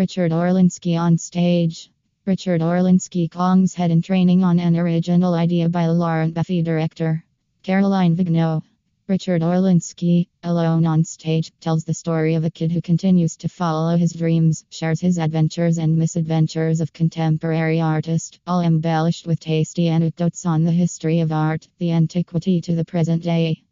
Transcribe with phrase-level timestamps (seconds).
[0.00, 1.90] Richard Orlinski on stage.
[2.24, 7.22] Richard Orlinski Kong's head in training on an original idea by Lauren Buffy director.
[7.62, 8.62] Caroline Vigneaux.
[9.08, 13.94] Richard Orlinski, alone on stage, tells the story of a kid who continues to follow
[13.98, 20.46] his dreams, shares his adventures and misadventures of contemporary artists, all embellished with tasty anecdotes
[20.46, 23.62] on the history of art, the antiquity to the present day.